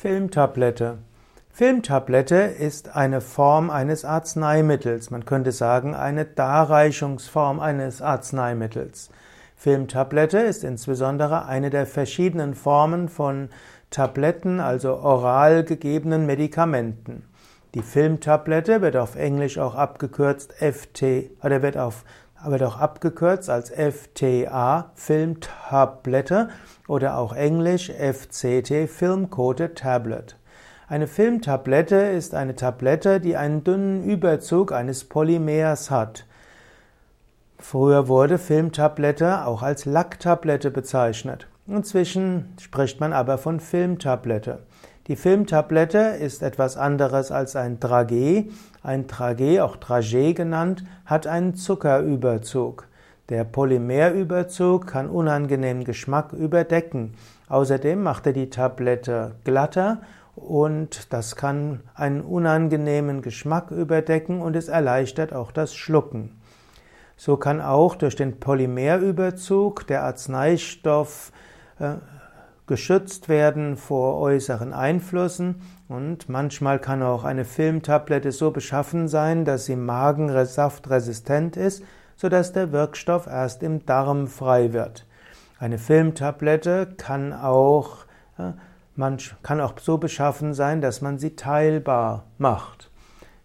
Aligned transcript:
Filmtablette. 0.00 0.96
Filmtablette 1.50 2.36
ist 2.36 2.96
eine 2.96 3.20
Form 3.20 3.68
eines 3.68 4.06
Arzneimittels. 4.06 5.10
Man 5.10 5.26
könnte 5.26 5.52
sagen, 5.52 5.94
eine 5.94 6.24
Darreichungsform 6.24 7.60
eines 7.60 8.00
Arzneimittels. 8.00 9.10
Filmtablette 9.56 10.38
ist 10.38 10.64
insbesondere 10.64 11.44
eine 11.44 11.68
der 11.68 11.84
verschiedenen 11.84 12.54
Formen 12.54 13.10
von 13.10 13.50
Tabletten, 13.90 14.58
also 14.58 14.96
oral 14.96 15.64
gegebenen 15.64 16.24
Medikamenten. 16.24 17.24
Die 17.74 17.82
Filmtablette 17.82 18.80
wird 18.80 18.96
auf 18.96 19.16
Englisch 19.16 19.58
auch 19.58 19.74
abgekürzt 19.74 20.54
FT 20.54 21.28
oder 21.44 21.60
wird 21.60 21.76
auf 21.76 22.06
wird 22.46 22.62
auch 22.62 22.78
abgekürzt 22.78 23.50
als 23.50 23.70
FTA 23.70 24.90
Filmtablette 24.94 26.48
oder 26.88 27.18
auch 27.18 27.34
Englisch 27.34 27.90
FCT 27.90 28.88
Film 28.88 29.30
Coated 29.30 29.76
Tablet. 29.76 30.36
Eine 30.88 31.06
Filmtablette 31.06 31.96
ist 31.96 32.34
eine 32.34 32.56
Tablette, 32.56 33.20
die 33.20 33.36
einen 33.36 33.62
dünnen 33.62 34.02
Überzug 34.02 34.72
eines 34.72 35.04
Polymers 35.04 35.90
hat. 35.90 36.26
Früher 37.58 38.08
wurde 38.08 38.38
Filmtablette 38.38 39.46
auch 39.46 39.62
als 39.62 39.84
Lacktablette 39.84 40.70
bezeichnet. 40.70 41.46
Inzwischen 41.68 42.56
spricht 42.58 42.98
man 42.98 43.12
aber 43.12 43.38
von 43.38 43.60
Filmtablette. 43.60 44.60
Die 45.10 45.16
Filmtablette 45.16 45.98
ist 45.98 46.40
etwas 46.40 46.76
anderes 46.76 47.32
als 47.32 47.56
ein 47.56 47.80
Dragé. 47.80 48.48
Ein 48.84 49.08
Dragé, 49.08 49.60
auch 49.60 49.76
Dragé 49.76 50.34
genannt, 50.34 50.84
hat 51.04 51.26
einen 51.26 51.56
Zuckerüberzug. 51.56 52.86
Der 53.28 53.42
Polymerüberzug 53.42 54.86
kann 54.86 55.10
unangenehmen 55.10 55.82
Geschmack 55.82 56.32
überdecken. 56.32 57.14
Außerdem 57.48 58.00
macht 58.00 58.28
er 58.28 58.34
die 58.34 58.50
Tablette 58.50 59.34
glatter 59.42 60.00
und 60.36 61.12
das 61.12 61.34
kann 61.34 61.80
einen 61.96 62.20
unangenehmen 62.20 63.20
Geschmack 63.20 63.72
überdecken 63.72 64.40
und 64.40 64.54
es 64.54 64.68
erleichtert 64.68 65.32
auch 65.32 65.50
das 65.50 65.74
Schlucken. 65.74 66.40
So 67.16 67.36
kann 67.36 67.60
auch 67.60 67.96
durch 67.96 68.14
den 68.14 68.38
Polymerüberzug 68.38 69.88
der 69.88 70.04
Arzneistoff 70.04 71.32
äh, 71.80 71.94
geschützt 72.70 73.28
werden 73.28 73.76
vor 73.76 74.18
äußeren 74.18 74.72
Einflüssen 74.72 75.60
und 75.88 76.30
manchmal 76.30 76.78
kann 76.78 77.02
auch 77.02 77.24
eine 77.24 77.44
Filmtablette 77.44 78.32
so 78.32 78.50
beschaffen 78.50 79.08
sein, 79.08 79.44
dass 79.44 79.66
sie 79.66 79.76
magensaftresistent 79.76 81.58
ist, 81.58 81.82
sodass 82.16 82.54
der 82.54 82.72
Wirkstoff 82.72 83.26
erst 83.26 83.62
im 83.62 83.84
Darm 83.84 84.26
frei 84.26 84.72
wird. 84.72 85.04
Eine 85.58 85.76
Filmtablette 85.76 86.94
kann 86.96 87.34
auch 87.34 88.06
äh, 88.38 88.52
man 88.96 89.18
kann 89.42 89.60
auch 89.60 89.74
so 89.80 89.98
beschaffen 89.98 90.54
sein, 90.54 90.80
dass 90.80 91.00
man 91.00 91.18
sie 91.18 91.34
teilbar 91.34 92.24
macht. 92.38 92.90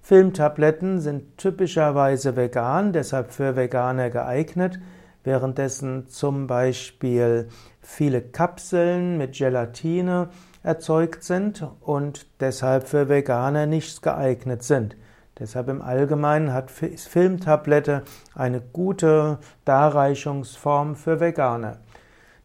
Filmtabletten 0.01 0.99
sind 0.99 1.37
typischerweise 1.37 2.35
vegan, 2.35 2.93
deshalb 2.93 3.31
für 3.31 3.55
Veganer 3.55 4.09
geeignet, 4.11 4.79
währenddessen 5.25 6.07
zum 6.07 6.47
Beispiel 6.47 7.49
viele 7.81 8.21
Kapseln 8.21 9.17
mit 9.17 9.33
Gelatine 9.33 10.29
erzeugt 10.63 11.23
sind 11.23 11.67
und 11.81 12.25
deshalb 12.39 12.87
für 12.87 13.09
Veganer 13.09 13.65
nicht 13.65 14.01
geeignet 14.01 14.63
sind. 14.63 14.95
Deshalb 15.37 15.67
im 15.67 15.81
Allgemeinen 15.81 16.53
hat 16.53 16.71
Filmtablette 16.71 18.03
eine 18.33 18.61
gute 18.61 19.39
Darreichungsform 19.65 20.95
für 20.95 21.19
Veganer. 21.19 21.79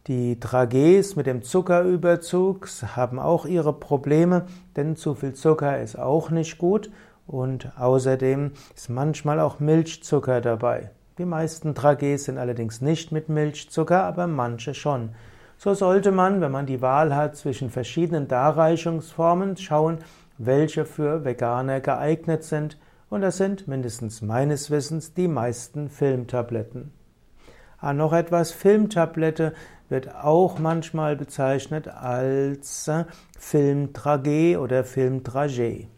Die 0.08 0.40
Tragees 0.40 1.14
mit 1.14 1.26
dem 1.26 1.42
Zuckerüberzug 1.42 2.68
haben 2.96 3.20
auch 3.20 3.46
ihre 3.46 3.72
Probleme, 3.72 4.46
denn 4.74 4.96
zu 4.96 5.14
viel 5.14 5.34
Zucker 5.34 5.80
ist 5.80 5.96
auch 5.96 6.30
nicht 6.30 6.58
gut 6.58 6.90
und 7.26 7.70
außerdem 7.78 8.52
ist 8.74 8.88
manchmal 8.88 9.38
auch 9.38 9.60
Milchzucker 9.60 10.40
dabei. 10.40 10.90
Die 11.20 11.26
meisten 11.26 11.74
Tragees 11.74 12.24
sind 12.24 12.38
allerdings 12.38 12.80
nicht 12.80 13.12
mit 13.12 13.28
Milchzucker, 13.28 14.04
aber 14.04 14.26
manche 14.26 14.72
schon. 14.72 15.10
So 15.58 15.74
sollte 15.74 16.12
man, 16.12 16.40
wenn 16.40 16.50
man 16.50 16.64
die 16.64 16.80
Wahl 16.80 17.14
hat 17.14 17.36
zwischen 17.36 17.68
verschiedenen 17.68 18.26
Darreichungsformen, 18.26 19.58
schauen, 19.58 19.98
welche 20.38 20.86
für 20.86 21.22
Veganer 21.22 21.80
geeignet 21.80 22.42
sind, 22.42 22.78
und 23.10 23.20
das 23.20 23.36
sind 23.36 23.68
mindestens 23.68 24.22
meines 24.22 24.70
Wissens 24.70 25.12
die 25.12 25.28
meisten 25.28 25.90
Filmtabletten. 25.90 26.90
Ah, 27.76 27.92
noch 27.92 28.14
etwas, 28.14 28.52
Filmtablette 28.52 29.52
wird 29.90 30.14
auch 30.14 30.58
manchmal 30.58 31.16
bezeichnet 31.16 31.86
als 31.86 32.88
äh, 32.88 33.04
Filmtragé 33.38 34.56
oder 34.56 34.84
Filmtragé. 34.84 35.88